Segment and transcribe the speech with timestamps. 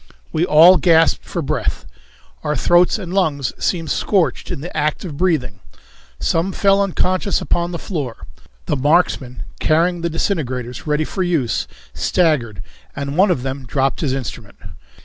[0.33, 1.85] We all gasped for breath.
[2.43, 5.59] Our throats and lungs seemed scorched in the act of breathing.
[6.19, 8.25] Some fell unconscious upon the floor.
[8.65, 12.63] The marksmen, carrying the disintegrators ready for use, staggered,
[12.95, 14.57] and one of them dropped his instrument.